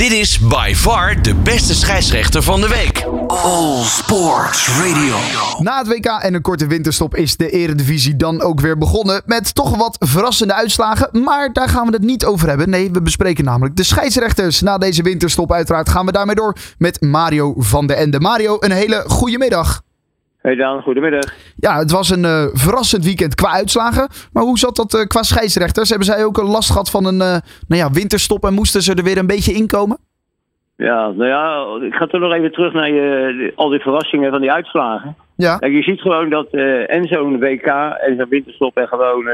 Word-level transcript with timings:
Dit 0.00 0.12
is 0.12 0.38
by 0.38 0.72
far 0.74 1.22
de 1.22 1.34
beste 1.34 1.74
scheidsrechter 1.74 2.42
van 2.42 2.60
de 2.60 2.68
week. 2.68 3.04
All 3.26 3.82
Sports 3.84 4.68
Radio. 4.68 5.16
Na 5.58 5.78
het 5.78 5.86
WK 5.88 6.06
en 6.06 6.34
een 6.34 6.42
korte 6.42 6.66
winterstop 6.66 7.16
is 7.16 7.36
de 7.36 7.50
Eredivisie 7.50 8.16
dan 8.16 8.42
ook 8.42 8.60
weer 8.60 8.78
begonnen. 8.78 9.22
Met 9.26 9.54
toch 9.54 9.76
wat 9.76 9.96
verrassende 9.98 10.54
uitslagen. 10.54 11.22
Maar 11.24 11.52
daar 11.52 11.68
gaan 11.68 11.86
we 11.86 11.92
het 11.92 12.02
niet 12.02 12.24
over 12.24 12.48
hebben. 12.48 12.70
Nee, 12.70 12.90
we 12.90 13.02
bespreken 13.02 13.44
namelijk 13.44 13.76
de 13.76 13.82
scheidsrechters. 13.82 14.60
Na 14.60 14.78
deze 14.78 15.02
winterstop 15.02 15.52
uiteraard 15.52 15.88
gaan 15.88 16.06
we 16.06 16.12
daarmee 16.12 16.34
door 16.34 16.56
met 16.78 17.00
Mario 17.00 17.54
van 17.56 17.86
der 17.86 17.96
Ende. 17.96 18.20
Mario, 18.20 18.56
een 18.60 18.72
hele 18.72 19.04
goede 19.06 19.38
middag. 19.38 19.82
Hey 20.42 20.54
Dan, 20.54 20.82
goedemiddag. 20.82 21.24
Ja, 21.56 21.78
het 21.78 21.90
was 21.90 22.10
een 22.10 22.24
uh, 22.24 22.46
verrassend 22.52 23.04
weekend 23.04 23.34
qua 23.34 23.50
uitslagen. 23.52 24.08
Maar 24.32 24.42
hoe 24.42 24.58
zat 24.58 24.76
dat 24.76 24.94
uh, 24.94 25.00
qua 25.02 25.22
scheidsrechters? 25.22 25.88
Hebben 25.88 26.06
zij 26.06 26.24
ook 26.24 26.38
een 26.38 26.50
last 26.50 26.70
gehad 26.70 26.90
van 26.90 27.06
een 27.06 27.20
uh, 27.20 27.36
nou 27.68 27.80
ja, 27.82 27.90
winterstop 27.90 28.44
en 28.44 28.54
moesten 28.54 28.82
ze 28.82 28.94
er 28.94 29.04
weer 29.04 29.18
een 29.18 29.26
beetje 29.26 29.52
inkomen? 29.52 29.98
Ja, 30.76 31.08
nou 31.08 31.26
ja, 31.26 31.66
ik 31.86 31.94
ga 31.94 32.06
toch 32.06 32.20
nog 32.20 32.32
even 32.32 32.52
terug 32.52 32.72
naar 32.72 32.90
je, 32.90 33.52
al 33.54 33.68
die 33.68 33.80
verrassingen 33.80 34.30
van 34.30 34.40
die 34.40 34.52
uitslagen. 34.52 35.16
Ja. 35.36 35.56
Kijk, 35.58 35.72
je 35.72 35.82
ziet 35.82 36.00
gewoon 36.00 36.30
dat 36.30 36.46
en 36.86 37.04
zo'n 37.04 37.38
WK 37.38 37.66
en 38.06 38.16
zo'n 38.16 38.28
winterstop 38.28 38.76
en 38.76 38.88
gewoon... 38.88 39.24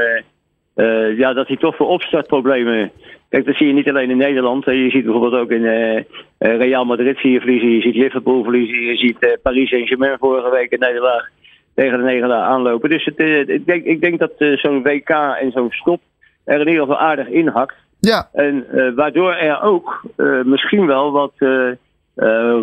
ja, 1.17 1.33
dat 1.33 1.47
hij 1.47 1.57
toch 1.57 1.75
voor 1.75 1.87
opstartproblemen 1.87 2.91
Kijk, 3.29 3.45
dat 3.45 3.55
zie 3.55 3.67
je 3.67 3.73
niet 3.73 3.89
alleen 3.89 4.09
in 4.09 4.17
Nederland. 4.17 4.65
Je 4.65 4.89
ziet 4.89 5.03
bijvoorbeeld 5.03 5.41
ook 5.41 5.51
in 5.51 5.63
uh, 5.63 6.03
Real 6.37 6.85
Madrid 6.85 7.17
zie 7.17 7.31
je 7.31 7.39
verliezen. 7.39 7.69
Je 7.69 7.81
ziet 7.81 7.95
Liverpool 7.95 8.43
verliezen. 8.43 8.81
Je 8.81 8.95
ziet 8.95 9.17
uh, 9.19 9.31
Paris 9.41 9.69
Saint-Germain 9.69 10.17
vorige 10.19 10.49
week 10.49 10.71
een 10.71 10.79
nederlaag 10.79 11.29
tegen 11.75 11.97
de 11.97 12.03
nederlaag 12.03 12.47
aanlopen. 12.47 12.89
Dus 12.89 13.05
het, 13.05 13.19
ik, 13.49 13.65
denk, 13.65 13.83
ik 13.83 14.01
denk 14.01 14.19
dat 14.19 14.31
zo'n 14.37 14.83
WK 14.83 15.09
en 15.09 15.51
zo'n 15.51 15.71
stop 15.71 16.01
er 16.43 16.59
in 16.59 16.67
ieder 16.67 16.81
geval 16.81 16.97
aardig 16.97 17.27
inhakt. 17.27 17.75
Ja. 17.99 18.29
En 18.33 18.65
waardoor 18.95 19.33
er 19.33 19.61
ook 19.61 20.01
misschien 20.43 20.85
wel 20.85 21.11
wat 21.11 21.33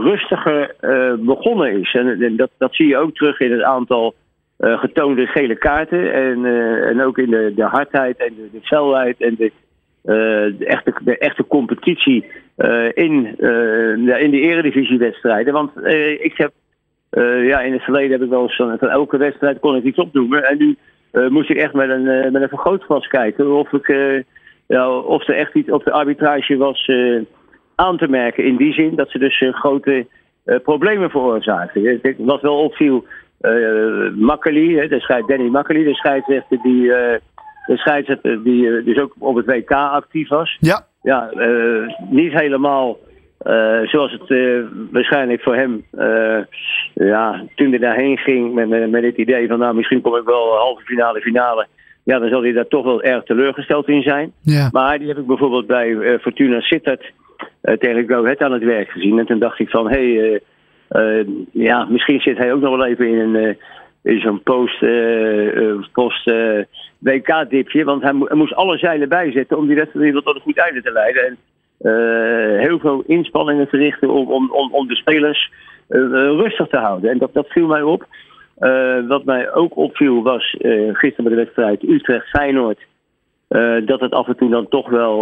rustiger 0.03 0.75
begonnen 1.19 1.81
is. 1.81 1.95
En, 1.95 2.23
en, 2.23 2.37
dat, 2.37 2.51
dat 2.59 2.75
zie 2.75 2.87
je 2.87 2.97
ook 2.97 3.15
terug 3.15 3.41
in 3.41 3.53
het 3.53 3.63
aantal 3.63 4.15
getoonde 4.65 5.27
gele 5.27 5.57
kaarten. 5.57 6.13
En, 6.13 6.45
en 6.85 7.03
ook 7.03 7.19
in 7.19 7.31
de, 7.31 7.53
de 7.57 7.63
hardheid 7.63 8.17
en 8.17 8.35
de, 8.35 8.49
de 8.53 8.61
felheid 8.61 9.21
en 9.21 9.35
de 9.39 9.53
eh, 10.05 10.15
de, 10.59 10.65
echte, 10.67 10.95
de 11.05 11.19
echte 11.19 11.47
competitie 11.47 12.27
uh, 12.57 12.89
in, 12.95 13.35
uh, 13.39 14.23
in 14.23 14.31
de 14.31 14.41
eredivisiewedstrijden. 14.41 15.53
Want 15.53 15.71
ik 16.21 16.33
heb, 16.37 16.53
ja, 17.47 17.61
in 17.61 17.73
het 17.73 17.83
verleden 17.83 18.11
heb 18.11 18.23
ik 18.23 18.29
wel 18.29 18.43
eens 18.43 18.57
van, 18.57 18.79
elke 18.79 19.17
wedstrijd 19.17 19.61
kon 19.61 19.77
ik 19.77 19.85
iets 19.85 19.99
opnoemen. 19.99 20.45
En 20.45 20.59
nu 20.59 20.77
moest 21.29 21.51
ik 21.51 21.57
echt 21.57 21.73
met 21.73 21.91
een, 21.91 22.33
met 22.33 22.43
een 22.43 22.49
vergrootglas 22.49 23.07
kijken 23.07 23.53
of, 23.53 23.73
ik, 23.73 23.89
of 25.07 25.29
er 25.29 25.35
echt 25.35 25.55
iets 25.55 25.71
op 25.71 25.85
de 25.85 25.91
arbitrage 25.91 26.57
was 26.57 26.91
aan 27.75 27.97
te 27.97 28.09
merken. 28.09 28.45
In 28.45 28.57
die 28.57 28.73
zin 28.73 28.95
dat 28.95 29.11
ze 29.11 29.19
dus 29.19 29.45
grote 29.51 30.07
problemen 30.63 31.11
veroorzaakten. 31.11 32.01
Wat 32.19 32.41
wel 32.41 32.59
opviel, 32.59 33.05
Makkeli, 34.15 34.89
de 34.89 35.01
scheid, 35.01 35.27
Danny 35.27 35.49
Makkeli, 35.49 35.85
de 35.85 35.95
scheidsrechter 35.95 36.59
die 36.63 36.93
de 37.67 37.77
scheidsrechter 37.77 38.43
die 38.43 38.83
dus 38.83 38.99
ook 38.99 39.15
op 39.19 39.35
het 39.37 39.47
WK 39.47 39.71
actief 39.71 40.29
was. 40.29 40.57
Ja. 40.61 40.87
Ja, 41.05 41.31
uh, 41.35 41.89
niet 42.11 42.33
helemaal 42.33 42.99
uh, 43.47 43.81
zoals 43.83 44.13
het 44.13 44.31
uh, 44.31 44.65
waarschijnlijk 44.91 45.43
voor 45.43 45.55
hem, 45.55 45.85
ja, 46.95 47.45
toen 47.55 47.71
hij 47.71 47.79
daarheen 47.79 48.19
ging 48.19 48.55
met, 48.55 48.69
met, 48.69 48.91
met 48.91 49.05
het 49.05 49.17
idee 49.17 49.49
van 49.49 49.59
nou 49.59 49.75
misschien 49.75 50.01
kom 50.01 50.17
ik 50.17 50.25
wel 50.25 50.57
halve 50.57 50.85
finale, 50.85 51.21
finale. 51.21 51.67
Ja, 52.05 52.19
dan 52.19 52.29
zal 52.29 52.43
hij 52.43 52.53
daar 52.53 52.69
toch 52.69 52.85
wel 52.85 53.03
erg 53.03 53.25
teleurgesteld 53.25 53.89
in 53.89 54.03
zijn. 54.03 54.33
Ja. 54.43 54.69
Maar 54.73 54.99
die 54.99 55.09
heb 55.09 55.19
ik 55.19 55.27
bijvoorbeeld 55.27 55.67
bij 55.67 56.19
Fortuna 56.21 56.61
Sittard 56.61 57.13
tegen 57.63 58.09
Go 58.09 58.23
Ahead 58.23 58.41
aan 58.41 58.53
het 58.53 58.65
werk 58.65 58.89
gezien. 58.91 59.19
En 59.19 59.27
toen 59.27 59.39
dacht 59.39 59.59
ik 59.59 59.69
van, 59.71 59.91
hé, 59.91 60.15
hey, 60.15 60.41
ja, 61.53 61.85
misschien 61.85 62.21
zit 62.21 62.39
hij 62.39 62.53
ook 62.53 62.61
nog 62.61 62.77
wel 62.77 62.87
even 62.87 63.09
in 63.09 63.35
een 63.35 63.57
in 64.05 64.21
zo'n 64.21 64.43
post, 64.43 64.83
uh, 64.83 65.85
post 65.93 66.33
WK-dipje. 66.99 67.85
Want 67.85 68.03
hij, 68.03 68.13
hij, 68.19 68.37
moest 68.37 68.55
alle 68.55 68.79
zeilen 68.79 69.09
bijzetten 69.09 69.57
om 69.57 69.67
die 69.67 69.77
wedstrijd 69.77 70.15
tot 70.15 70.35
een 70.35 70.41
goed 70.41 70.59
einde 70.59 70.83
te 70.83 70.93
leiden. 70.93 71.25
En 71.25 71.39
heel 72.59 72.79
veel 72.79 73.03
inspanningen 73.07 73.69
te 73.69 73.77
richten 73.77 74.11
om, 74.11 74.33
om, 74.33 74.51
om, 74.51 74.73
om 74.73 74.89
de 74.89 74.97
spelers 74.97 75.53
rustig 75.89 76.67
te 76.69 76.77
houden. 76.79 77.11
En 77.11 77.19
dat, 77.19 77.35
dat 77.35 77.47
viel 77.49 77.67
mij 77.67 77.83
op. 77.83 78.07
wat 79.09 79.25
mij 79.25 79.53
ook 79.53 79.77
opviel 79.77 80.23
was 80.23 80.57
gisteren 80.93 81.25
bij 81.25 81.35
de 81.35 81.45
wedstrijd 81.45 81.83
Utrecht-Feyenoord. 81.83 82.81
dat 83.85 84.01
het 84.01 84.13
af 84.13 84.29
en 84.29 84.37
toe 84.37 84.51
dan 84.51 84.69
toch 84.69 84.89
wel 84.89 85.19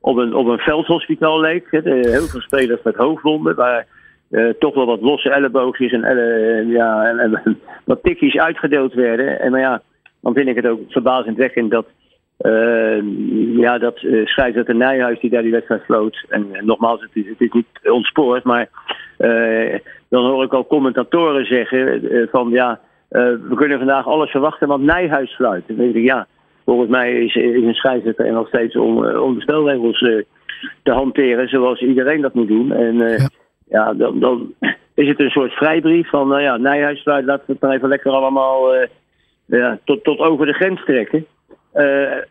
op, 0.00 0.16
een, 0.16 0.34
op 0.34 0.46
een 0.46 0.58
veldhospitaal 0.58 1.40
leek. 1.40 1.66
heel 1.70 2.26
veel 2.26 2.40
spelers 2.40 2.82
met 2.82 2.96
hoofdwonden. 2.96 3.54
Waar, 3.54 3.86
uh, 4.30 4.50
toch 4.58 4.74
wel 4.74 4.86
wat 4.86 5.00
losse 5.00 5.30
elleboogjes 5.30 5.92
en, 5.92 6.16
uh, 6.16 6.72
ja, 6.72 7.04
en, 7.18 7.58
wat 7.84 8.02
tikjes 8.02 8.36
uitgedeeld 8.36 8.94
werden. 8.94 9.40
En 9.40 9.50
maar 9.50 9.60
ja, 9.60 9.82
dan 10.20 10.34
vind 10.34 10.48
ik 10.48 10.56
het 10.56 10.66
ook 10.66 10.80
verbazingwekkend 10.88 11.70
dat, 11.70 11.86
uh, 12.40 13.02
ja, 13.56 13.78
dat 13.78 13.98
scheidsrechter 14.24 14.74
Nijhuis 14.74 15.20
die 15.20 15.30
daar 15.30 15.42
die 15.42 15.50
wedstrijd 15.50 15.82
floot. 15.82 16.24
En, 16.28 16.46
nogmaals, 16.60 17.00
het 17.00 17.10
is, 17.12 17.28
het 17.28 17.40
is 17.40 17.52
niet 17.52 17.66
ontspoord, 17.82 18.44
maar 18.44 18.68
dan 20.08 20.24
hoor 20.24 20.44
ik 20.44 20.52
al 20.52 20.66
commentatoren 20.66 21.46
zeggen 21.46 22.28
van 22.30 22.50
ja, 22.50 22.80
we 23.08 23.52
kunnen 23.54 23.78
vandaag 23.78 24.06
alles 24.06 24.30
verwachten, 24.30 24.68
want 24.68 24.82
Nijhuis 24.82 25.34
fluit. 25.34 25.62
Dan 25.66 25.76
denk 25.76 25.94
ik 25.94 26.04
ja, 26.04 26.26
volgens 26.64 26.90
mij 26.90 27.24
is, 27.24 27.34
is 27.34 27.64
een 27.64 27.74
scheidsrechter 27.74 28.32
nog 28.32 28.48
steeds 28.48 28.76
om, 28.76 29.06
om 29.06 29.34
de 29.34 29.40
spelregels 29.40 29.98
te 30.82 30.92
hanteren 30.92 31.48
zoals 31.48 31.80
iedereen 31.80 32.20
dat 32.20 32.34
moet 32.34 32.48
doen. 32.48 32.72
En, 32.72 33.00
ja, 33.74 33.92
dan, 33.92 34.20
dan 34.20 34.54
is 35.02 35.08
het 35.08 35.20
een 35.20 35.30
soort 35.30 35.52
vrijbrief 35.52 36.08
van, 36.08 36.28
nou 36.28 36.40
ja, 36.42 36.56
Nijhuis, 36.56 37.04
laten 37.04 37.26
we 37.26 37.52
het 37.52 37.60
dan 37.60 37.70
even 37.70 37.88
lekker 37.88 38.12
allemaal 38.12 38.76
uh, 38.76 38.86
ja, 39.46 39.78
tot, 39.84 40.04
tot 40.04 40.18
over 40.18 40.46
de 40.46 40.52
grens 40.52 40.84
trekken. 40.84 41.26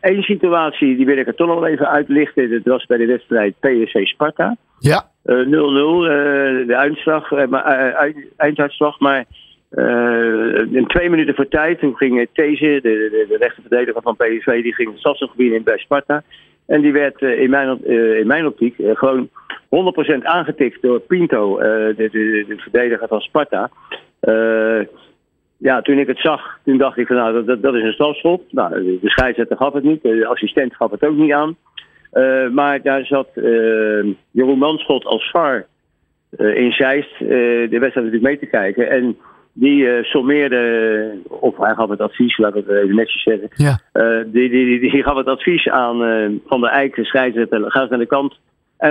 Eén 0.00 0.16
uh, 0.16 0.22
situatie, 0.22 0.96
die 0.96 1.06
wil 1.06 1.16
ik 1.16 1.26
er 1.26 1.34
toch 1.34 1.48
nog 1.48 1.66
even 1.66 1.88
uitlichten. 1.88 2.50
Dat 2.50 2.62
was 2.64 2.86
bij 2.86 2.96
de 2.96 3.06
wedstrijd 3.06 3.54
PSC 3.60 4.06
Sparta. 4.06 4.56
Ja. 4.78 5.02
0-0, 5.02 5.32
uh, 5.32 5.36
de 6.66 6.76
uitslag, 6.76 7.32
einduitslag. 8.36 8.98
Maar 8.98 9.24
in 10.70 10.84
twee 10.86 11.10
minuten 11.10 11.34
voor 11.34 11.48
tijd, 11.48 11.78
toen 11.78 11.96
ging 11.96 12.28
These, 12.32 12.64
de, 12.64 12.80
de, 12.82 13.26
de 13.28 13.36
rechterverdediger 13.36 14.02
van 14.02 14.16
PSV, 14.16 14.62
die 14.62 14.74
ging 14.74 14.90
het 14.90 14.98
stadsgebied 14.98 15.52
in 15.52 15.62
bij 15.62 15.78
Sparta. 15.78 16.22
En 16.66 16.80
die 16.80 16.92
werd 16.92 17.20
in, 17.20 17.50
mijn, 17.50 17.84
in 18.20 18.26
mijn 18.26 18.46
optiek 18.46 18.74
gewoon 18.78 19.28
100% 20.20 20.22
aangetikt 20.22 20.82
door 20.82 21.00
Pinto, 21.00 21.58
de, 21.58 21.94
de, 21.96 22.44
de, 22.48 22.56
verdediger 22.56 23.08
van 23.08 23.20
Sparta. 23.20 23.70
ja, 25.56 25.80
toen 25.82 25.98
ik 25.98 26.06
het 26.06 26.18
zag, 26.18 26.58
toen 26.64 26.78
dacht 26.78 26.98
ik 26.98 27.06
van 27.06 27.16
nou, 27.16 27.44
dat, 27.44 27.62
dat 27.62 27.74
is 27.74 27.82
een 27.82 27.92
strafschop. 27.92 28.42
Nou, 28.50 28.98
de 29.00 29.10
scheidsrechter 29.10 29.56
gaf 29.56 29.72
het 29.72 29.84
niet, 29.84 30.02
de 30.02 30.26
assistent 30.26 30.74
gaf 30.74 30.90
het 30.90 31.04
ook 31.04 31.16
niet 31.16 31.32
aan. 31.32 31.56
Uh, 32.14 32.48
maar 32.48 32.82
daar 32.82 33.04
zat 33.04 33.28
uh, 33.34 34.14
Jeroen 34.30 34.58
Manschot 34.58 35.04
als 35.04 35.30
VAR 35.30 35.66
uh, 36.38 36.56
in 36.56 36.72
Zeist 36.72 37.18
de 37.18 37.66
wedstrijd 37.70 37.94
natuurlijk 37.94 38.22
mee 38.22 38.38
te 38.38 38.46
kijken. 38.46 38.90
En 38.90 39.16
die 39.52 40.02
sommeerde, 40.02 41.18
of 41.28 41.56
hij 41.56 41.74
gaf 41.74 41.88
het 41.88 42.00
advies, 42.00 42.38
laat 42.38 42.56
ik 42.56 42.66
het 42.66 42.76
even 42.76 42.94
netjes 42.94 43.22
zeggen. 43.22 43.48
Ja. 43.54 43.78
Die, 44.24 44.48
die, 44.48 44.80
die, 44.80 44.90
die, 44.90 45.02
gaf 45.02 45.16
het 45.16 45.26
advies 45.26 45.68
aan 45.68 46.40
Van 46.46 46.60
de 46.60 46.68
Eijk, 46.68 46.94
de 46.94 47.04
scheidsrechter, 47.04 47.70
ga 47.70 47.80
eens 47.80 47.90
naar 47.90 47.98
de 47.98 48.06
kant 48.06 48.38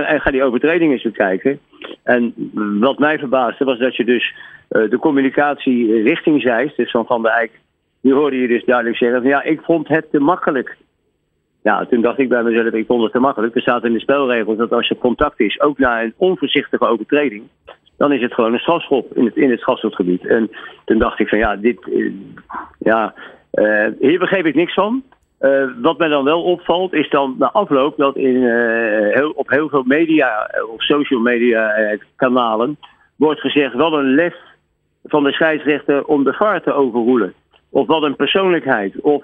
en, 0.02 0.22
ga 0.22 0.32
die 0.32 0.44
overtredingen 0.44 0.94
eens 0.94 1.04
bekijken. 1.04 1.60
En 2.04 2.34
wat 2.80 3.00
mij 3.00 3.20
verbaasde 3.20 3.66
was 3.66 3.80
dat 3.80 3.96
je 3.96 4.06
dus 4.06 4.34
de 4.68 4.98
communicatie 5.00 6.02
richting 6.02 6.42
Zeist, 6.42 6.78
dus 6.78 6.92
van 6.92 7.06
Van 7.06 7.22
der 7.22 7.32
Eijk, 7.32 7.52
die 8.02 8.14
hoorde 8.14 8.38
je 8.38 8.48
dus 8.48 8.66
duidelijk 8.66 8.98
zeggen 8.98 9.22
van 9.22 9.30
ja, 9.30 9.44
ik 9.44 9.62
vond 9.62 9.88
het 9.88 10.12
te 10.12 10.20
makkelijk. 10.20 10.78
Ja, 11.64 11.86
toen 11.86 12.02
dacht 12.02 12.20
ik 12.20 12.30
bij 12.30 12.44
mezelf, 12.44 12.74
ik 12.74 12.86
vond 12.86 13.04
het 13.04 13.12
te 13.12 13.20
makkelijk. 13.20 13.56
Er 13.56 13.62
staat 13.62 13.84
in 13.84 13.94
de 13.94 14.00
spelregels 14.00 14.58
dat 14.58 14.72
als 14.72 14.90
er 14.90 14.96
contact 14.96 15.40
is, 15.40 15.62
ook 15.62 15.78
na 15.78 16.04
een 16.04 16.14
onvoorzichtige 16.18 16.88
overtreding, 16.88 17.44
dan 17.98 18.12
is 18.12 18.22
het 18.22 18.34
gewoon 18.34 18.54
een 18.54 18.60
strafschop 18.60 19.16
in 19.16 19.26
het, 19.26 19.36
in 19.36 19.52
het. 19.52 20.26
En 20.26 20.52
toen 20.86 21.00
dacht 21.00 21.20
ik 21.20 21.28
van 21.28 21.38
ja, 21.38 21.56
dit, 21.56 21.78
ja, 22.80 23.14
uh, 23.54 23.88
hier 24.00 24.20
begreep 24.20 24.46
ik 24.46 24.56
niks 24.56 24.74
van. 24.74 25.04
Uh, 25.44 25.70
wat 25.82 25.98
mij 25.98 26.08
dan 26.08 26.24
wel 26.24 26.44
opvalt, 26.44 26.94
is 26.94 27.10
dan 27.10 27.36
na 27.40 27.52
afloop 27.52 27.98
dat 27.98 28.16
in, 28.16 28.36
uh, 28.36 29.14
heel, 29.14 29.30
op 29.30 29.50
heel 29.50 29.70
veel 29.70 29.84
media 29.84 30.50
of 30.72 30.84
social 30.84 31.20
media 31.20 31.74
kanalen 32.16 32.78
wordt 33.16 33.40
gezegd 33.40 33.74
wel 33.74 34.00
een 34.00 34.16
les 34.16 34.34
van 35.04 35.24
de 35.24 35.32
scheidsrechter 35.32 36.06
om 36.06 36.24
de 36.24 36.34
VAR 36.34 36.62
te 36.62 36.74
overroelen. 36.74 37.34
Of 37.70 37.88
wat 37.88 38.04
een 38.04 38.16
persoonlijkheid. 38.16 39.02
Of 39.02 39.24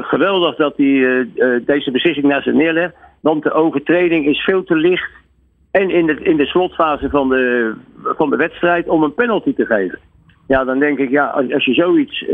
geweldig 0.00 0.56
dat 0.56 0.76
hij 0.76 1.28
deze 1.64 1.90
beslissing 1.90 2.26
naast 2.26 2.44
zich 2.44 2.54
neerlegt. 2.54 2.94
Want 3.20 3.42
de 3.42 3.52
overtreding 3.52 4.26
is 4.26 4.44
veel 4.44 4.64
te 4.64 4.76
licht. 4.76 5.10
En 5.70 5.90
in 5.90 6.06
de, 6.06 6.14
in 6.22 6.36
de 6.36 6.46
slotfase 6.46 7.10
van 7.10 7.28
de, 7.28 7.74
van 8.02 8.30
de 8.30 8.36
wedstrijd 8.36 8.88
om 8.88 9.02
een 9.02 9.14
penalty 9.14 9.54
te 9.54 9.66
geven. 9.66 9.98
Ja, 10.46 10.64
dan 10.64 10.78
denk 10.78 10.98
ik, 10.98 11.10
ja, 11.10 11.26
als, 11.26 11.52
als 11.52 11.64
je 11.64 11.74
zoiets 11.74 12.24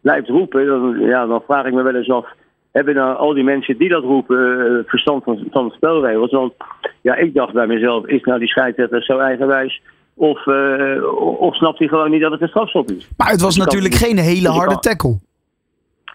blijft 0.00 0.28
roepen, 0.28 0.66
dan, 0.66 0.98
ja, 1.00 1.26
dan 1.26 1.42
vraag 1.46 1.64
ik 1.66 1.72
me 1.74 1.82
wel 1.82 1.94
eens 1.94 2.10
af. 2.10 2.26
hebben 2.72 2.94
nou 2.94 3.16
al 3.16 3.34
die 3.34 3.44
mensen 3.44 3.78
die 3.78 3.88
dat 3.88 4.02
roepen 4.02 4.66
eh, 4.66 4.88
verstand 4.90 5.24
van, 5.24 5.44
van 5.50 5.68
de 5.68 5.74
spelregels? 5.74 6.30
Want 6.30 6.52
ja, 7.00 7.14
ik 7.14 7.34
dacht 7.34 7.52
bij 7.52 7.66
mezelf, 7.66 8.06
is 8.06 8.22
nou 8.22 8.38
die 8.38 8.48
scheidsrechter 8.48 9.02
zo 9.02 9.18
eigenwijs? 9.18 9.82
Of, 10.14 10.46
eh, 10.46 11.02
of 11.38 11.54
snapt 11.56 11.78
hij 11.78 11.88
gewoon 11.88 12.10
niet 12.10 12.20
dat 12.20 12.32
het 12.32 12.40
een 12.42 12.48
strafschop 12.48 12.90
is? 12.90 13.08
Maar 13.16 13.30
het 13.30 13.40
was 13.40 13.56
kan- 13.56 13.64
natuurlijk 13.64 13.94
geen 13.94 14.18
hele 14.18 14.48
harde 14.48 14.78
tackle. 14.78 15.16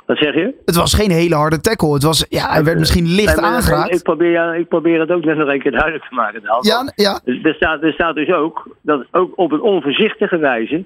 Wat 0.06 0.18
zeg 0.18 0.34
je? 0.34 0.54
Het 0.66 0.76
was 0.76 0.94
geen 0.94 1.12
hele 1.12 1.36
harde 1.36 1.60
tackle. 1.62 1.94
Het 1.94 2.04
was, 2.04 2.26
ja, 2.30 2.50
hij 2.50 2.64
werd 2.64 2.80
misschien 2.80 3.06
licht 3.08 3.26
Nee, 3.36 3.36
maar- 3.36 3.50
Ik, 3.50 3.56
aangeraakt. 3.56 4.04
probeer, 4.04 4.32
ja, 4.32 4.54
ik 4.54 4.68
probeer 4.68 5.00
het 5.00 5.12
ook 5.12 5.26
net 5.26 5.38
nog 5.38 5.48
een 5.50 5.62
keer 5.62 5.72
duidelijk 5.72 6.04
te 6.04 6.16
maken. 6.16 6.42
Ja, 6.62 6.92
ja. 6.96 7.20
Dus 7.26 7.44
er, 7.44 7.54
staat, 7.54 7.84
er 7.84 7.94
staat 7.94 8.16
dus 8.16 8.32
ook 8.34 8.76
dat 8.82 9.06
ook 9.12 9.32
op 9.36 9.52
een 9.52 9.62
onvoorzichtige 9.62 10.38
wijze, 10.38 10.84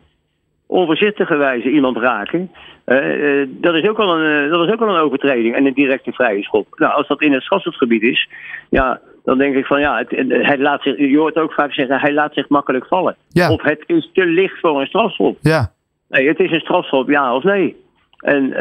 onvoorzichtige 0.68 1.36
wijze 1.36 1.70
iemand 1.70 1.98
raken. 1.98 2.52
eh, 2.86 3.42
eh, 3.42 3.48
dat, 3.52 3.76
is 3.76 3.90
ook 3.90 4.00
al 4.00 4.18
een, 4.18 4.44
eh, 4.46 4.52
dat 4.52 4.68
is 4.68 4.74
ook 4.74 4.82
al 4.82 4.96
een 4.96 5.02
overtreding 5.02 5.56
en 5.56 5.66
een 5.66 5.74
directe 5.74 6.12
vrije 6.12 6.44
schop. 6.44 6.68
Nou, 6.76 6.94
als 6.94 7.08
dat 7.08 7.22
in 7.22 7.34
het 7.34 7.44
strafschopgebied 7.44 8.02
is, 8.02 8.30
ja, 8.70 9.00
dan 9.24 9.38
denk 9.38 9.56
ik 9.56 9.66
van 9.66 9.80
ja, 9.80 9.98
het, 9.98 10.10
hij 10.28 10.58
laat 10.58 10.82
zich, 10.82 10.98
je 10.98 11.18
hoort 11.18 11.38
ook 11.38 11.54
vaak 11.54 11.74
zeggen, 11.74 12.00
hij 12.00 12.14
laat 12.14 12.34
zich 12.34 12.50
makkelijk 12.50 12.86
vallen. 12.86 13.16
Ja. 13.30 13.52
Of 13.52 13.62
het 13.62 13.84
is 13.86 14.10
te 14.14 14.26
licht 14.26 14.60
voor 14.60 14.80
een 14.80 14.88
strafschop. 14.88 15.38
Ja, 15.42 15.72
Nee, 16.10 16.28
het 16.28 16.40
is 16.40 16.52
een 16.52 16.60
strafschop, 16.60 17.10
ja 17.10 17.36
of 17.36 17.44
nee. 17.44 17.76
En 18.20 18.54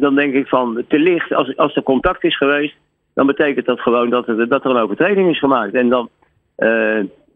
dan 0.00 0.14
denk 0.14 0.34
ik 0.34 0.48
van 0.48 0.84
te 0.88 0.98
licht, 0.98 1.32
als, 1.32 1.56
als 1.56 1.76
er 1.76 1.82
contact 1.82 2.24
is 2.24 2.36
geweest, 2.36 2.74
dan 3.14 3.26
betekent 3.26 3.66
dat 3.66 3.80
gewoon 3.80 4.10
dat 4.10 4.28
er, 4.28 4.48
dat 4.48 4.64
er 4.64 4.70
een 4.70 4.82
overtreding 4.82 5.30
is 5.30 5.38
gemaakt. 5.38 5.74
En 5.74 5.88
dan, 5.88 6.08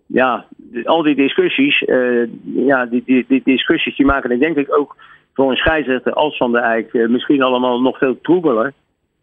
ja, 0.08 0.44
al 0.84 1.02
die 1.02 1.14
discussies, 1.14 1.84
eh, 1.84 2.26
ja, 2.43 2.87
die, 2.87 3.02
die, 3.06 3.25
die 3.28 3.40
discussies 3.44 3.96
die 3.96 4.06
maken 4.06 4.31
het 4.31 4.40
denk 4.40 4.56
ik 4.56 4.78
ook 4.78 4.96
voor 5.34 5.50
een 5.50 5.56
scheidsrechter 5.56 6.12
als 6.12 6.37
Van 6.37 6.52
der 6.52 6.62
Eyck 6.62 6.94
eh, 6.94 7.08
misschien 7.08 7.43
allemaal 7.43 7.81
nog 7.81 7.99
veel 7.99 8.20
troebeler. 8.20 8.72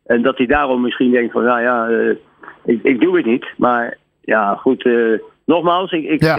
En 0.05 0.21
dat 0.21 0.37
hij 0.37 0.45
daarom 0.45 0.81
misschien 0.81 1.11
denkt 1.11 1.31
van, 1.31 1.43
nou 1.43 1.61
ja, 1.61 1.87
eh, 1.87 2.15
ik, 2.65 2.83
ik 2.83 2.99
doe 2.99 3.17
het 3.17 3.25
niet. 3.25 3.45
Maar 3.57 3.97
ja, 4.21 4.55
goed, 4.55 4.89
nogmaals, 5.45 5.91
ik, 5.91 6.03
ik, 6.03 6.21
Ja. 6.23 6.37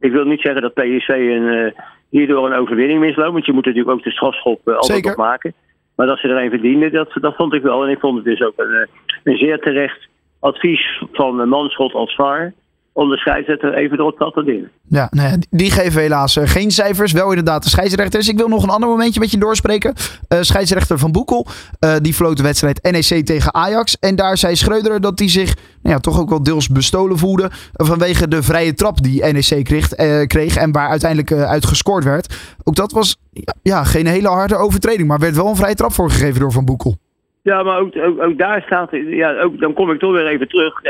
ik 0.00 0.12
wil 0.12 0.24
niet 0.24 0.40
zeggen 0.40 0.62
dat 0.62 0.74
PSV 0.74 1.08
een, 1.08 1.74
hierdoor 2.08 2.46
een 2.46 2.58
overwinning 2.58 3.00
misloopt. 3.00 3.32
Want 3.32 3.46
je 3.46 3.52
moet 3.52 3.64
natuurlijk 3.64 3.94
ook 3.96 4.04
de 4.04 4.10
strafschop 4.10 4.60
altijd 4.68 4.84
Zeker. 4.84 5.08
nog 5.08 5.16
maken. 5.16 5.54
Maar 5.96 6.06
dat 6.06 6.18
ze 6.18 6.28
er 6.28 6.42
een 6.42 6.50
verdienden, 6.50 6.92
dat, 6.92 7.12
dat 7.20 7.34
vond 7.34 7.54
ik 7.54 7.62
wel. 7.62 7.84
En 7.84 7.90
ik 7.90 8.00
vond 8.00 8.16
het 8.16 8.24
dus 8.24 8.42
ook 8.42 8.54
een, 8.56 8.88
een 9.24 9.36
zeer 9.36 9.58
terecht 9.58 10.08
advies 10.40 11.02
van 11.12 11.48
Manschot 11.48 11.92
als 11.92 12.14
VAR... 12.14 12.52
om 12.92 13.08
de 13.08 13.16
scheidsrechter 13.16 13.74
even 13.74 13.98
erop 13.98 14.16
te 14.16 14.24
attenderen. 14.24 14.70
ja 14.88 15.08
die 15.50 15.70
geven 15.70 16.00
helaas 16.00 16.36
eh, 16.36 16.46
geen 16.46 16.70
cijfers. 16.70 17.12
Wel 17.12 17.28
inderdaad 17.28 17.62
de 17.62 17.68
scheidsrechters. 17.68 18.28
Ik 18.28 18.36
wil 18.36 18.48
nog 18.48 18.62
een 18.62 18.70
ander 18.70 18.88
momentje 18.88 19.20
met 19.20 19.30
je 19.30 19.38
doorspreken. 19.38 19.94
Eh, 20.28 20.38
scheidsrechter 20.40 20.98
Van 20.98 21.12
Boekel, 21.12 21.46
eh, 21.78 21.96
die 21.96 22.14
floot 22.14 22.36
de 22.36 22.42
wedstrijd 22.42 22.82
NEC 22.82 23.26
tegen 23.26 23.54
Ajax. 23.54 23.98
En 23.98 24.16
daar 24.16 24.36
zei 24.36 24.56
Schreuder 24.56 25.00
dat 25.00 25.18
hij 25.18 25.28
zich 25.28 25.54
nou 25.82 25.94
ja, 25.94 26.00
toch 26.00 26.20
ook 26.20 26.28
wel 26.28 26.42
deels 26.42 26.68
bestolen 26.68 27.18
voelde. 27.18 27.50
vanwege 27.72 28.28
de 28.28 28.42
vrije 28.42 28.74
trap 28.74 29.02
die 29.02 29.24
NEC 29.24 29.64
kreeg, 29.64 29.88
kreeg 30.26 30.56
en 30.56 30.72
waar 30.72 30.88
uiteindelijk 30.88 31.32
uit 31.32 31.66
gescoord 31.66 32.04
werd. 32.04 32.54
Ook 32.64 32.74
dat 32.74 32.92
was 32.92 33.16
ja, 33.30 33.54
ja, 33.62 33.84
geen 33.84 34.06
hele 34.06 34.28
harde 34.28 34.56
overtreding, 34.56 35.08
maar 35.08 35.18
werd 35.18 35.36
wel 35.36 35.46
een 35.46 35.56
vrije 35.56 35.74
trap 35.74 35.92
voorgegeven 35.92 36.40
door 36.40 36.52
Van 36.52 36.64
Boekel. 36.64 36.96
Ja, 37.42 37.62
maar 37.62 37.78
ook, 37.78 37.96
ook, 37.96 38.22
ook 38.22 38.38
daar 38.38 38.62
staat... 38.62 38.88
Ja, 38.90 39.40
ook, 39.40 39.60
dan 39.60 39.72
kom 39.72 39.90
ik 39.90 39.98
toch 39.98 40.12
weer 40.12 40.26
even 40.26 40.48
terug. 40.48 40.80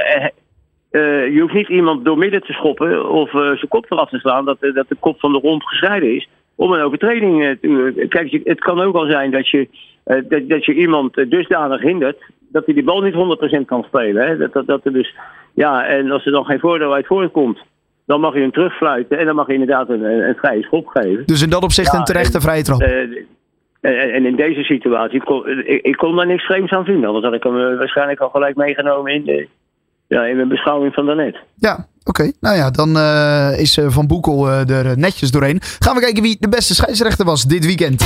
Eh, 0.93 1.35
je 1.35 1.41
hoeft 1.41 1.55
niet 1.55 1.69
iemand 1.69 2.05
door 2.05 2.19
midden 2.19 2.43
te 2.43 2.53
schoppen 2.53 3.09
of 3.11 3.35
eh, 3.35 3.41
zijn 3.41 3.69
kop 3.69 3.87
eraf 3.89 4.09
te 4.09 4.19
slaan... 4.19 4.45
Dat, 4.45 4.57
eh, 4.61 4.75
dat 4.75 4.89
de 4.89 4.97
kop 5.01 5.21
van 5.21 5.33
de 5.33 5.39
rond 5.39 5.65
gescheiden 5.65 6.15
is 6.15 6.29
om 6.55 6.73
een 6.73 6.83
overtreding 6.83 7.59
te... 7.61 8.07
Kijk, 8.09 8.41
het 8.45 8.61
kan 8.61 8.81
ook 8.81 8.95
al 8.95 9.07
zijn 9.07 9.31
dat 9.31 9.49
je, 9.49 9.69
dat, 10.05 10.49
dat 10.49 10.65
je 10.65 10.75
iemand 10.75 11.15
dusdanig 11.15 11.81
hindert... 11.81 12.19
dat 12.49 12.65
hij 12.65 12.75
die 12.75 12.85
bal 12.85 13.01
niet 13.01 13.15
100% 13.63 13.65
kan 13.65 13.83
spelen. 13.83 14.27
Hè? 14.27 14.37
Dat, 14.37 14.53
dat, 14.53 14.67
dat 14.67 14.85
er 14.85 14.93
dus, 14.93 15.15
ja, 15.55 15.85
en 15.85 16.11
als 16.11 16.27
er 16.27 16.33
dan 16.33 16.45
geen 16.45 16.61
voordeel 16.61 16.95
uit 16.95 17.07
voortkomt... 17.07 17.59
dan 18.07 18.21
mag 18.21 18.35
je 18.35 18.41
hem 18.41 18.53
terugfluiten 18.53 19.19
en 19.19 19.27
dan 19.27 19.35
mag 19.35 19.47
je 19.47 19.53
inderdaad 19.53 19.89
een, 19.89 20.05
een, 20.05 20.29
een 20.29 20.37
vrije 20.37 20.63
schop 20.63 20.87
geven. 20.87 21.27
Dus 21.27 21.43
in 21.43 21.51
dat 21.51 21.63
opzicht 21.63 21.93
Ja, 21.93 21.99
een 21.99 22.05
terechte 22.05 22.37
en- 22.37 22.43
vrije 22.43 22.63
trap. 22.63 22.81
En, 22.81 24.13
en 24.13 24.27
in 24.27 24.37
deze 24.37 24.63
situatie, 24.63 25.23
kon, 25.23 25.49
ik, 25.49 25.83
ik 25.83 25.97
kon 25.97 26.17
daar 26.17 26.27
niks 26.27 26.45
vreemds 26.45 26.73
aan 26.73 26.85
vinden. 26.85 27.07
Anders 27.07 27.25
had 27.25 27.35
ik 27.35 27.43
hem 27.43 27.77
waarschijnlijk 27.77 28.21
al 28.21 28.29
gelijk 28.29 28.57
meegenomen 28.57 29.13
in, 29.13 29.25
de, 29.25 29.49
ja, 30.13 30.25
in 30.25 30.37
mijn 30.37 30.49
beschouwing 30.49 30.95
van 30.95 31.07
daarnet. 31.07 31.37
Ja, 31.55 31.87
oké. 32.05 32.31
Nou 32.41 32.57
ja, 32.57 32.71
dan 32.71 32.97
eh, 32.97 33.59
is 33.59 33.77
eh, 33.77 33.87
Van 33.89 34.07
Boekel 34.07 34.49
eh, 34.49 34.71
er 34.71 34.99
netjes 34.99 35.31
doorheen. 35.31 35.61
Gaan 35.79 35.95
we 35.95 36.01
kijken 36.01 36.23
wie 36.23 36.37
de 36.41 36.49
beste 36.49 36.75
scheidsrechter 36.75 37.25
was 37.25 37.45
dit 37.45 37.67
weekend. 37.67 38.05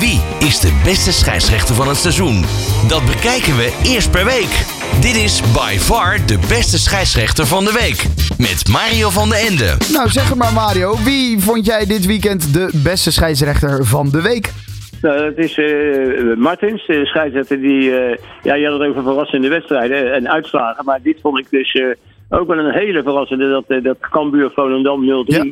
Wie 0.00 0.20
is 0.38 0.60
de 0.60 0.80
beste 0.84 1.12
scheidsrechter 1.12 1.74
van 1.74 1.88
het 1.88 1.96
seizoen? 1.96 2.44
Dat 2.88 3.04
bekijken 3.04 3.56
we 3.56 3.80
eerst 3.84 4.10
per 4.10 4.24
week. 4.24 4.64
Dit 5.00 5.16
is 5.16 5.40
by 5.40 5.76
far 5.78 6.26
de 6.26 6.38
beste 6.48 6.78
scheidsrechter 6.78 7.46
van 7.46 7.64
de 7.64 7.72
week. 7.72 8.06
Met 8.38 8.68
Mario 8.68 9.10
van 9.10 9.28
den 9.28 9.38
Ende. 9.38 9.76
Nou, 9.92 10.10
zeg 10.10 10.28
het 10.28 10.38
maar 10.38 10.52
Mario. 10.52 10.96
Wie 11.04 11.40
vond 11.40 11.66
jij 11.66 11.86
dit 11.86 12.06
weekend 12.06 12.52
de 12.52 12.70
beste 12.82 13.12
scheidsrechter 13.12 13.84
van 13.84 14.10
de 14.10 14.22
week? 14.22 14.52
Nou, 15.04 15.24
het 15.24 15.38
is 15.38 15.58
eh, 15.58 16.36
Martins, 16.36 16.86
de 16.86 17.06
scheidsrechter 17.06 17.60
die... 17.60 17.98
eh, 17.98 18.18
ja, 18.42 18.54
je 18.54 18.68
had 18.68 18.78
het 18.78 18.88
over 18.88 19.02
verrassende 19.02 19.48
wedstrijden 19.48 20.12
en 20.12 20.30
uitslagen. 20.30 20.84
Maar 20.84 21.02
dit 21.02 21.20
vond 21.20 21.38
ik 21.38 21.50
dus 21.50 21.72
eh, 21.72 21.86
ook 22.28 22.48
wel 22.48 22.58
een 22.58 22.72
hele 22.72 23.02
verrassende. 23.02 23.50
Dat, 23.50 23.64
eh, 23.68 23.82
dat 23.82 23.96
Cambuur 24.00 24.50
Volendam 24.50 25.02
0-3. 25.02 25.06
Ja. 25.24 25.44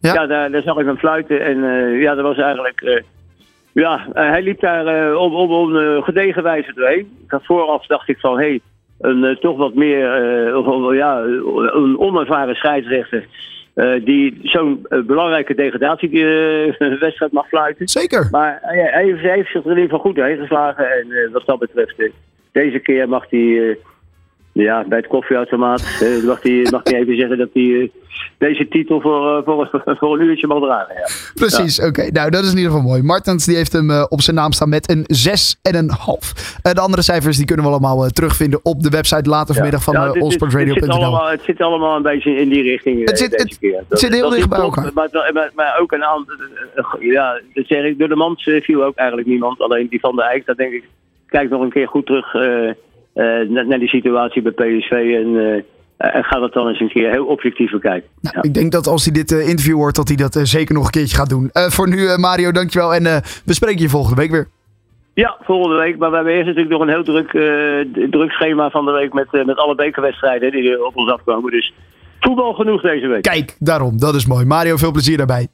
Ja. 0.00 0.14
Ja, 0.14 0.26
daar, 0.26 0.50
daar 0.50 0.62
zag 0.62 0.78
ik 0.78 0.86
hem 0.86 0.96
fluiten. 0.96 1.44
En 1.44 1.58
ja, 1.98 2.14
dat 2.14 2.24
was 2.24 2.36
eigenlijk... 2.36 3.02
ja, 3.72 4.06
hij 4.12 4.42
liep 4.42 4.60
daar 4.60 5.16
op, 5.16 5.32
op, 5.32 5.50
op 5.50 5.68
een 5.68 6.02
gedegen 6.02 6.42
wijze 6.42 6.72
doorheen. 6.74 7.26
Vooraf 7.28 7.86
dacht 7.86 8.08
ik 8.08 8.18
van... 8.18 8.38
Hey, 8.38 8.60
een 9.00 9.38
toch 9.40 9.56
wat 9.56 9.74
meer... 9.74 10.06
ja, 10.94 11.20
een 11.20 11.98
onervaren 11.98 12.54
scheidsrechter... 12.54 13.24
eh, 13.74 14.04
die 14.04 14.38
zo'n 14.42 14.86
eh, 14.88 15.02
belangrijke 15.02 15.54
degradatiewedstrijd 15.54 17.32
mag 17.40 17.48
fluiten. 17.48 17.88
Zeker. 17.88 18.28
Maar 18.30 18.58
hij, 18.62 18.78
hij 18.78 19.04
heeft, 19.04 19.20
hij 19.20 19.34
heeft 19.34 19.50
zich 19.50 19.64
er 19.64 19.70
in 19.70 19.76
ieder 19.76 19.84
geval 19.84 19.98
goed 19.98 20.16
doorheen 20.16 20.38
geslagen. 20.38 20.92
En 20.92 21.10
eh, 21.10 21.32
wat 21.32 21.46
dat 21.46 21.58
betreft, 21.58 21.98
eh, 21.98 22.10
deze 22.52 22.78
keer 22.78 23.08
mag 23.08 23.30
hij 23.30 23.68
eh, 23.68 23.76
ja, 24.62 24.84
bij 24.88 24.98
het 24.98 25.06
koffieautomaat 25.06 25.80
eh, 26.00 26.22
mag 26.26 26.42
hij 26.42 26.66
mag 26.70 26.80
hij 26.84 26.94
even 27.00 27.16
zeggen 27.16 27.38
dat 27.38 27.48
hij 27.52 27.62
eh, 27.80 27.88
deze 28.38 28.68
titel 28.68 29.00
voor, 29.00 29.36
eh, 29.36 29.44
voor, 29.44 29.82
voor 29.98 30.18
een 30.20 30.26
uurtje 30.26 30.46
mag 30.46 30.62
dragen. 30.62 30.94
Ja. 30.94 31.08
Precies, 31.34 31.80
oké. 31.82 32.10
Nou, 32.10 32.30
dat 32.30 32.42
is 32.44 32.50
in 32.50 32.56
ieder 32.56 32.72
geval 32.72 32.86
mooi. 32.88 33.02
Martens 33.02 33.44
die 33.46 33.56
heeft 33.56 33.72
hem 33.72 33.90
op 34.08 34.20
zijn 34.20 34.36
naam 34.36 34.52
staan 34.52 34.68
met 34.68 34.90
een 34.90 35.04
6 35.06 35.58
en 35.62 35.74
een 35.74 35.90
half. 35.90 36.32
Eh, 36.62 36.72
de 36.72 36.80
andere 36.80 37.02
cijfers 37.02 37.36
die 37.36 37.46
kunnen 37.46 37.64
we 37.64 37.70
allemaal 37.70 38.08
terugvinden 38.08 38.60
op 38.62 38.82
de 38.82 38.88
website 38.88 39.28
later 39.30 39.54
vanmiddag 39.54 39.82
van 39.82 39.94
Ja, 39.94 40.06
uh, 40.06 40.12
zit 40.12 40.22
allsportradio.nl. 40.22 40.92
allemaal, 40.92 41.28
het 41.30 41.42
zit 41.44 41.60
allemaal 41.60 41.96
een 41.96 42.02
beetje 42.02 42.34
in 42.34 42.48
die 42.48 42.62
richting 42.62 43.08
Het 43.08 43.18
zit- 43.18 43.36
het- 43.36 43.58
keer. 43.58 43.84
het 43.88 43.98
zit 43.98 44.14
heel 44.14 44.30
dicht 44.30 44.48
bij 44.48 44.58
elkaar. 44.58 44.90
Maar, 44.94 45.08
maar, 45.32 45.50
maar 45.54 45.78
ook 45.80 45.92
een 45.92 46.04
aantal... 46.04 46.34
Ja, 47.00 47.40
dat 47.54 47.66
zeg 47.66 47.84
ik. 47.84 47.98
Door 47.98 48.08
de 48.08 48.16
mand 48.16 48.46
eh, 48.46 48.62
viel 48.62 48.84
ook 48.84 48.96
eigenlijk 48.96 49.28
niemand. 49.28 49.60
Alleen 49.60 49.86
die 49.90 50.00
van 50.00 50.16
de 50.16 50.22
Eijk, 50.22 50.46
dat 50.46 50.56
denk 50.56 50.72
ik... 50.72 50.84
Kijk 51.26 51.50
nog 51.50 51.60
een 51.62 51.70
keer 51.70 51.88
goed 51.88 52.06
terug 52.06 52.34
naar, 53.14 53.66
naar 53.66 53.78
die 53.78 53.88
situatie 53.88 54.42
bij 54.42 54.52
PSV. 54.52 54.90
En, 54.90 55.36
eh, 55.36 55.62
en 56.16 56.24
ga 56.24 56.38
dat 56.38 56.52
dan 56.52 56.68
eens 56.68 56.80
een 56.80 56.88
keer 56.88 57.10
heel 57.10 57.24
objectief 57.26 57.70
bekijken. 57.70 58.08
Nou, 58.20 58.34
Ja. 58.36 58.42
Ik 58.42 58.54
denk 58.54 58.72
dat 58.72 58.86
als 58.86 59.04
hij 59.04 59.12
dit 59.12 59.32
eh, 59.32 59.48
interview 59.48 59.74
hoort, 59.76 59.94
dat 59.94 60.08
hij 60.08 60.16
dat 60.16 60.36
eh, 60.36 60.42
zeker 60.44 60.74
nog 60.74 60.84
een 60.84 60.90
keertje 60.90 61.16
gaat 61.16 61.28
doen. 61.28 61.50
Eh, 61.52 61.68
voor 61.68 61.88
nu, 61.88 62.06
eh, 62.06 62.16
Mario, 62.16 62.52
dankjewel. 62.52 62.94
En 62.94 63.06
eh, 63.06 63.16
we 63.44 63.54
spreken 63.54 63.80
je 63.82 63.88
volgende 63.88 64.16
week 64.20 64.30
weer. 64.30 64.48
Ja, 65.14 65.36
volgende 65.42 65.76
week. 65.76 65.98
Maar 65.98 66.08
we 66.10 66.14
hebben 66.16 66.34
eerst 66.34 66.46
natuurlijk 66.46 66.72
nog 66.72 66.80
een 66.82 66.88
heel 66.94 67.04
druk, 67.04 67.32
eh, 67.32 68.08
druk 68.10 68.30
schema 68.30 68.70
van 68.70 68.84
de 68.84 68.92
week 68.92 69.12
met, 69.12 69.26
eh, 69.30 69.44
met 69.44 69.56
alle 69.56 69.74
bekerwedstrijden 69.74 70.50
die 70.52 70.70
er 70.70 70.84
op 70.84 70.96
ons 70.96 71.10
afkomen. 71.10 71.50
Dus 71.52 71.72
voetbal 72.20 72.52
genoeg 72.52 72.80
deze 72.82 73.06
week. 73.06 73.22
Kijk, 73.22 73.56
daarom. 73.58 73.98
Dat 73.98 74.14
is 74.14 74.26
mooi. 74.26 74.44
Mario, 74.44 74.76
veel 74.76 74.92
plezier 74.92 75.16
daarbij. 75.16 75.48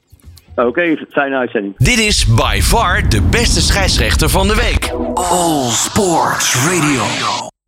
Oké, 0.56 0.96
fijne 1.10 1.36
uitzending. 1.36 1.74
Dit 1.76 1.98
is 1.98 2.26
by 2.26 2.58
far 2.62 3.08
de 3.08 3.22
beste 3.30 3.60
scheidsrechter 3.60 4.28
van 4.28 4.48
de 4.48 4.54
week. 4.54 4.92
All 5.14 5.62
Sports 5.70 6.54
Radio. 6.68 7.45